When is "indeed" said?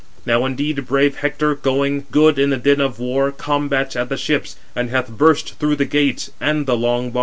0.47-0.83